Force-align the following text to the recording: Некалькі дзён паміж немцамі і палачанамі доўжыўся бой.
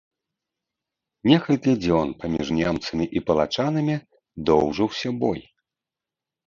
Некалькі 1.31 1.71
дзён 1.83 2.07
паміж 2.23 2.47
немцамі 2.61 3.05
і 3.21 3.25
палачанамі 3.29 3.95
доўжыўся 4.53 5.09
бой. 5.25 5.39